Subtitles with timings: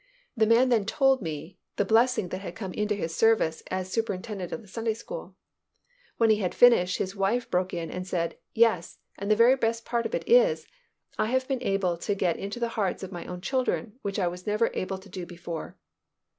[0.35, 4.51] The man then told me the blessing that had come into his service as superintendent
[4.51, 5.35] of the Sunday school.
[6.17, 10.07] When he had finished, his wife broke in and said, "Yes, and the best part
[10.07, 10.65] of it is,
[11.19, 14.27] I have been able to get into the hearts of my own children, which I
[14.27, 15.77] was never able to do before."